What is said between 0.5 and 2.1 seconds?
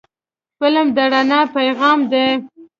فلم د رڼا پیغام